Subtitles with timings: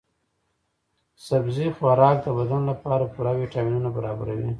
[1.27, 4.49] سبزي خوراک د بدن لپاره پوره ويټامینونه برابروي.